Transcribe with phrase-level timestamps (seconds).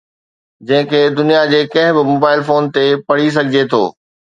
[0.71, 3.89] جنهن کي دنيا جي ڪنهن به موبائيل فون تي پڙهي سگهجي ٿو